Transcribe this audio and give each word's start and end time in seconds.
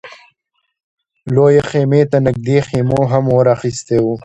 لويې 1.33 1.61
خيمې 1.69 2.01
ته 2.11 2.17
نږدې 2.27 2.57
خيمو 2.67 3.01
هم 3.11 3.25
اور 3.33 3.45
اخيستی 3.55 3.97
و. 4.01 4.05